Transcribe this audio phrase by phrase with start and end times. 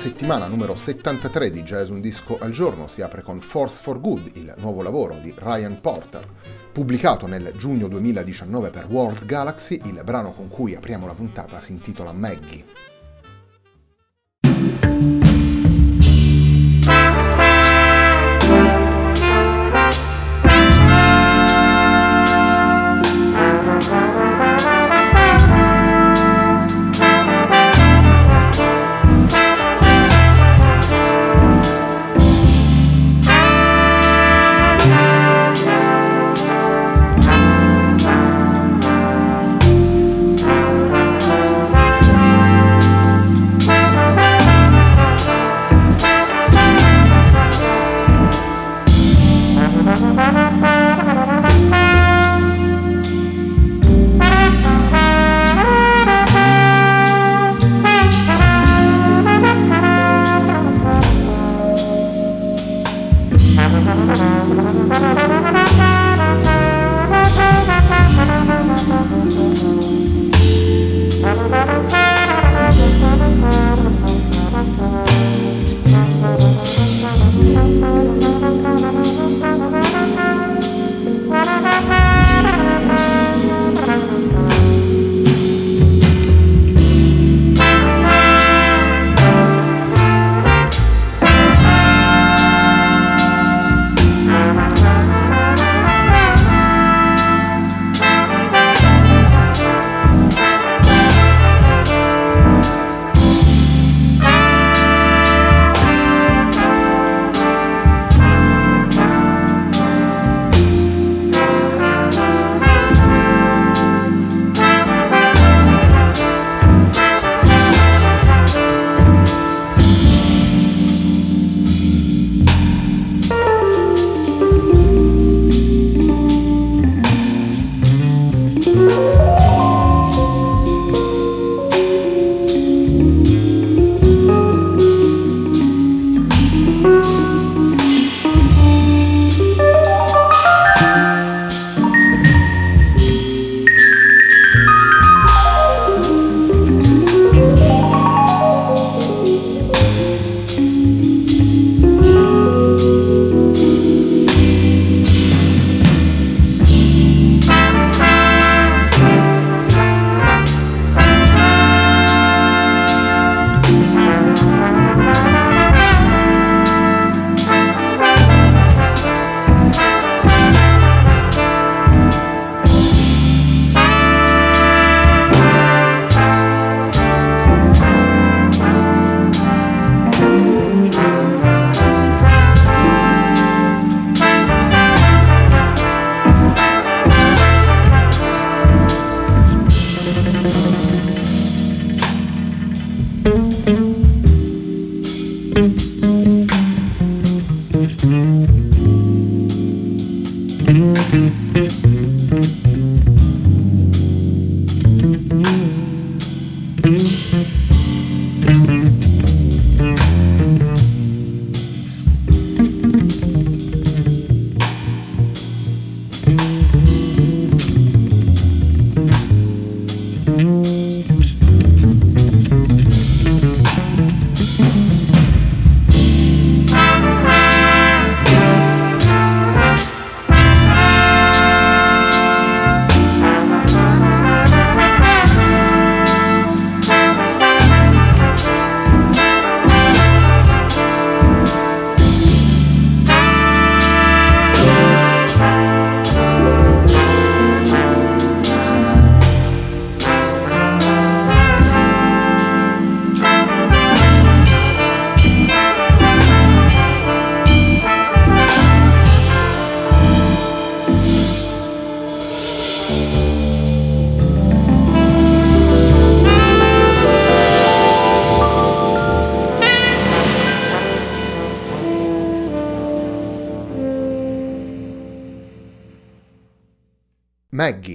[0.00, 4.30] Settimana numero 73 di Jazz Un Disco al Giorno si apre con Force for Good,
[4.36, 6.26] il nuovo lavoro di Ryan Porter.
[6.72, 11.72] Pubblicato nel giugno 2019 per World Galaxy, il brano con cui apriamo la puntata si
[11.72, 12.89] intitola Maggie.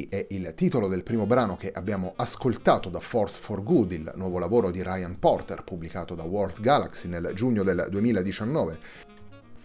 [0.09, 4.39] È il titolo del primo brano che abbiamo ascoltato da Force for Good, il nuovo
[4.39, 8.79] lavoro di Ryan Porter pubblicato da World Galaxy nel giugno del 2019.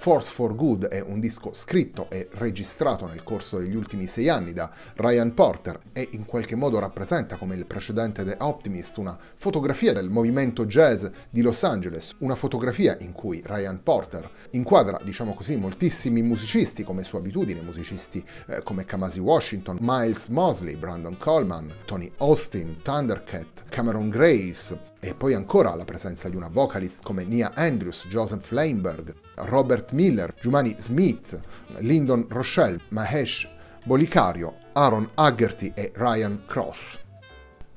[0.00, 4.54] Force for Good è un disco scritto e registrato nel corso degli ultimi sei anni
[4.54, 9.92] da Ryan Porter e in qualche modo rappresenta, come il precedente The Optimist, una fotografia
[9.92, 15.58] del movimento jazz di Los Angeles, una fotografia in cui Ryan Porter inquadra, diciamo così,
[15.58, 22.10] moltissimi musicisti come sua abitudine, musicisti eh, come Kamasi Washington, Miles Mosley, Brandon Coleman, Tony
[22.20, 28.06] Austin, Thundercat, Cameron Grace, e poi ancora la presenza di una vocalist come Nia Andrews,
[28.06, 31.40] Joseph Leinberg, Robert Miller, Giumani Smith,
[31.78, 33.48] Lyndon Rochelle, Mahesh
[33.82, 37.00] Bolicario, Aaron Haggerty e Ryan Cross.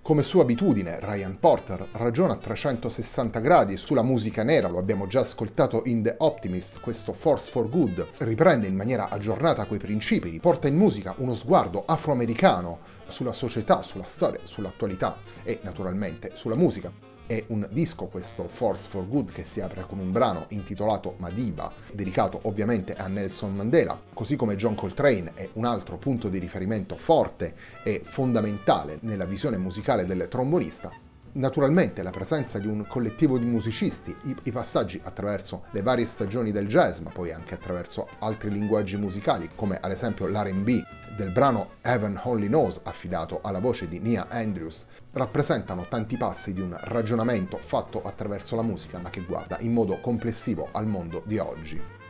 [0.02, 5.22] Come sua abitudine, Ryan Porter ragiona a 360 gradi sulla musica nera, lo abbiamo già
[5.22, 10.68] ascoltato in The Optimist, questo Force for Good riprende in maniera aggiornata quei principi, porta
[10.68, 17.13] in musica uno sguardo afroamericano sulla società, sulla storia, sull'attualità e naturalmente sulla musica.
[17.26, 21.72] È un disco questo Force for Good che si apre con un brano intitolato Madiba,
[21.94, 26.98] dedicato ovviamente a Nelson Mandela, così come John Coltrane è un altro punto di riferimento
[26.98, 30.92] forte e fondamentale nella visione musicale del trombonista.
[31.36, 36.52] Naturalmente la presenza di un collettivo di musicisti, i, i, passaggi attraverso le varie stagioni
[36.52, 40.70] del jazz, ma poi anche attraverso altri linguaggi musicali, come ad esempio l'RB
[41.18, 46.62] del brano Heaven Only Knows affidato alla voce di Nia Andrews, rappresentano tanti passi di
[46.62, 51.40] un ragionamento fatto attraverso la musica, ma che guarda in modo complessivo al mondo di
[51.40, 52.03] oggi.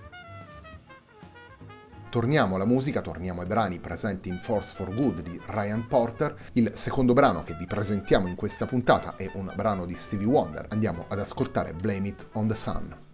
[2.13, 6.35] Torniamo alla musica, torniamo ai brani presenti in Force for Good di Ryan Porter.
[6.51, 10.67] Il secondo brano che vi presentiamo in questa puntata è un brano di Stevie Wonder.
[10.69, 13.12] Andiamo ad ascoltare Blame It on the Sun.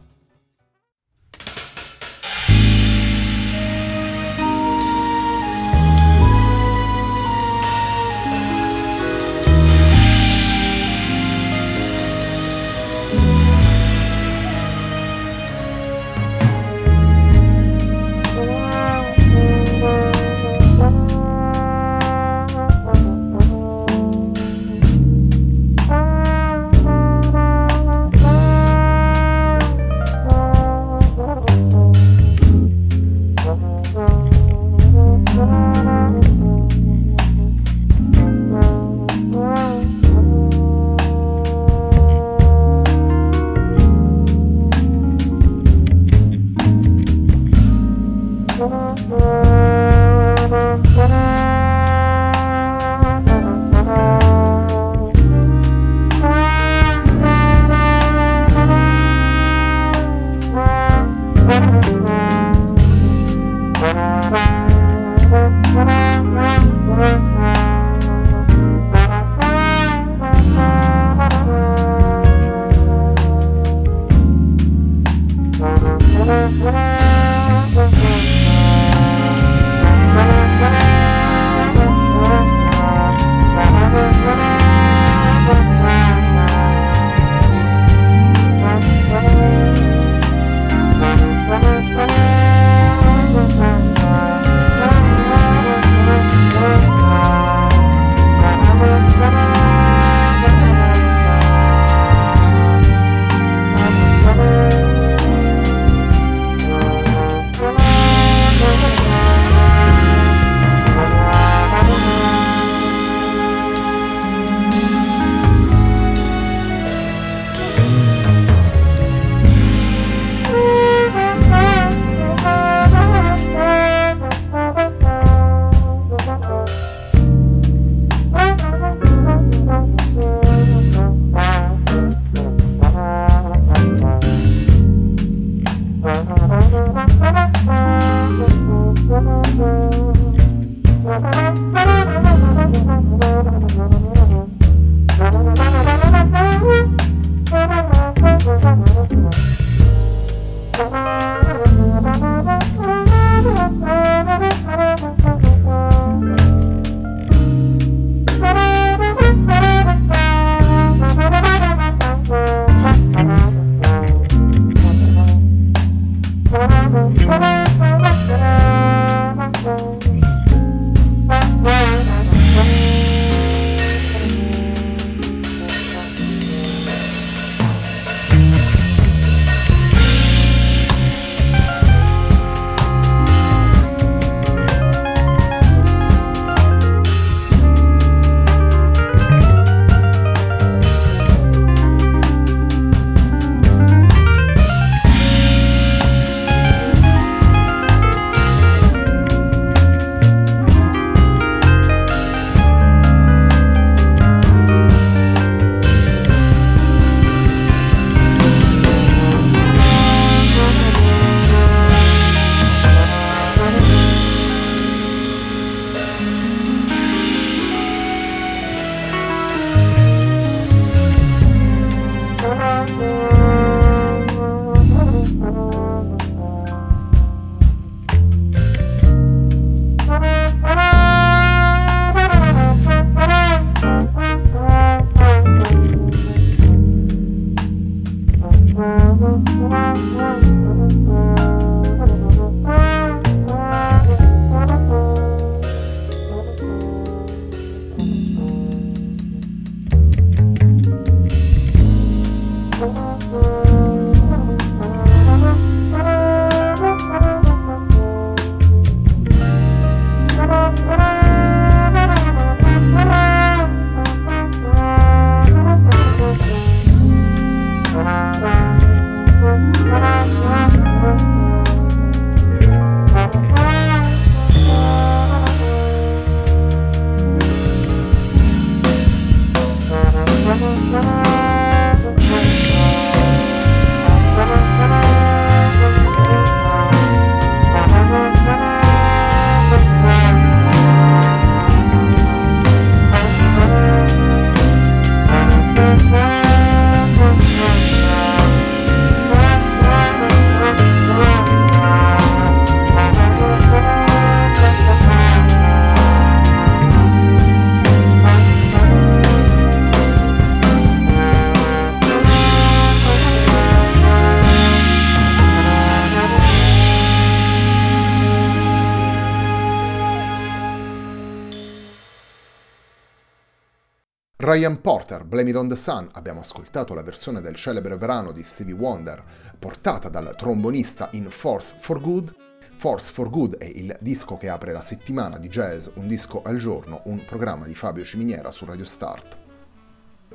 [324.50, 328.42] Ryan Porter, Blame It on the Sun, abbiamo ascoltato la versione del celebre brano di
[328.42, 329.24] Stevie Wonder
[329.60, 332.34] portata dal trombonista in Force for Good.
[332.76, 336.58] Force for Good è il disco che apre la settimana di jazz Un disco al
[336.58, 339.38] giorno, un programma di Fabio Ciminiera su Radio Start.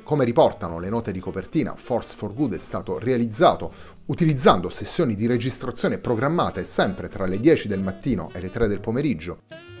[0.01, 3.73] Come riportano le note di copertina, Force for Good è stato realizzato
[4.05, 8.79] utilizzando sessioni di registrazione programmate sempre tra le 10 del mattino e le 3 del
[8.79, 9.74] pomeriggio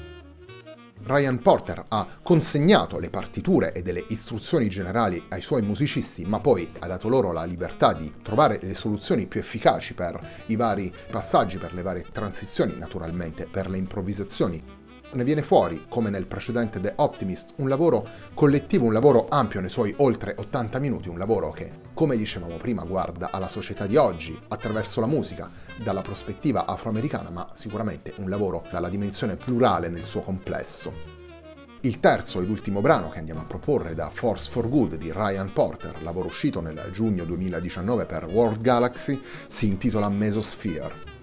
[1.07, 6.67] Ryan Porter ha consegnato le partiture e delle istruzioni generali ai suoi musicisti, ma poi
[6.79, 11.59] ha dato loro la libertà di trovare le soluzioni più efficaci per i vari passaggi,
[11.59, 14.63] per le varie transizioni, naturalmente per le improvvisazioni.
[15.11, 19.69] Ne viene fuori, come nel precedente The Optimist, un lavoro collettivo, un lavoro ampio nei
[19.69, 24.37] suoi oltre 80 minuti, un lavoro che, come dicevamo prima, guarda alla società di oggi
[24.49, 25.49] attraverso la musica,
[25.81, 30.93] dalla prospettiva afroamericana, ma sicuramente un lavoro dalla dimensione plurale nel suo complesso.
[31.81, 35.53] Il terzo ed ultimo brano che andiamo a proporre da Force for Good di Ryan
[35.53, 41.13] Porter, lavoro uscito nel giugno 2019 per World Galaxy, si intitola Mesosphere.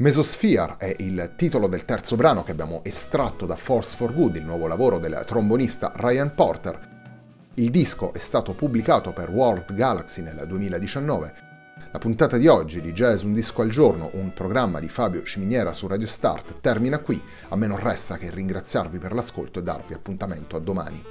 [0.00, 4.46] Mesosphere è il titolo del terzo brano che abbiamo estratto da Force for Good, il
[4.46, 6.88] nuovo lavoro del trombonista Ryan Porter.
[7.56, 11.34] Il disco è stato pubblicato per World Galaxy nel 2019.
[11.92, 15.74] La puntata di oggi di Jazz Un Disco al Giorno, un programma di Fabio Ciminiera
[15.74, 17.22] su Radio Start, termina qui.
[17.50, 21.04] A me non resta che ringraziarvi per l'ascolto e darvi appuntamento a domani.